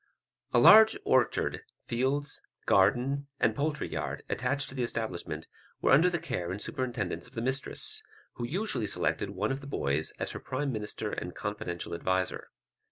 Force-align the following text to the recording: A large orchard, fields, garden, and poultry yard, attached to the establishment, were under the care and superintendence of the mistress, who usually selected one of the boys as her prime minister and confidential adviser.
A 0.51 0.57
large 0.57 0.97
orchard, 1.05 1.61
fields, 1.85 2.41
garden, 2.65 3.27
and 3.39 3.55
poultry 3.55 3.87
yard, 3.87 4.23
attached 4.29 4.67
to 4.69 4.73
the 4.73 4.81
establishment, 4.81 5.45
were 5.79 5.91
under 5.91 6.09
the 6.09 6.17
care 6.17 6.49
and 6.49 6.59
superintendence 6.59 7.27
of 7.27 7.35
the 7.35 7.39
mistress, 7.43 8.01
who 8.33 8.43
usually 8.43 8.87
selected 8.87 9.29
one 9.29 9.51
of 9.51 9.61
the 9.61 9.67
boys 9.67 10.09
as 10.17 10.31
her 10.31 10.39
prime 10.39 10.71
minister 10.71 11.11
and 11.11 11.35
confidential 11.35 11.93
adviser. 11.93 12.47